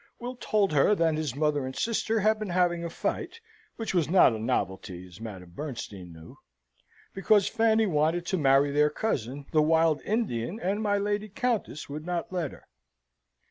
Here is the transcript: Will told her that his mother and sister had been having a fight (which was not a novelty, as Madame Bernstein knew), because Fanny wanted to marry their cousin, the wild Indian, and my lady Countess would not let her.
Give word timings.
Will 0.19 0.35
told 0.35 0.71
her 0.73 0.95
that 0.95 1.13
his 1.13 1.35
mother 1.35 1.63
and 1.63 1.75
sister 1.75 2.21
had 2.21 2.39
been 2.39 2.49
having 2.49 2.83
a 2.83 2.89
fight 2.89 3.39
(which 3.75 3.93
was 3.93 4.09
not 4.09 4.33
a 4.35 4.39
novelty, 4.39 5.05
as 5.05 5.21
Madame 5.21 5.51
Bernstein 5.51 6.11
knew), 6.11 6.37
because 7.13 7.47
Fanny 7.47 7.85
wanted 7.85 8.25
to 8.25 8.37
marry 8.39 8.71
their 8.71 8.89
cousin, 8.89 9.45
the 9.51 9.61
wild 9.61 10.01
Indian, 10.01 10.59
and 10.59 10.81
my 10.81 10.97
lady 10.97 11.29
Countess 11.29 11.87
would 11.87 12.03
not 12.03 12.33
let 12.33 12.49
her. 12.49 12.65